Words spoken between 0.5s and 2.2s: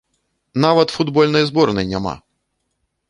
Нават футбольнай зборнай няма!